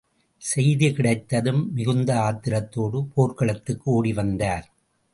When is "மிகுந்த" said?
1.73-2.11